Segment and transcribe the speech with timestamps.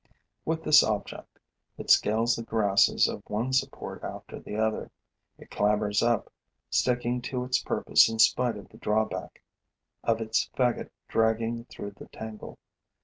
[0.45, 1.37] With this object,
[1.77, 4.89] it scales the grasses of one support after the other;
[5.37, 6.33] it clambers up,
[6.71, 9.43] sticking to its purpose in spite of the drawback
[10.03, 12.57] of its faggot dragging through the tangle.